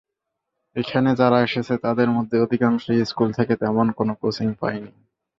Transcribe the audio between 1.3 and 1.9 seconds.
এসেছে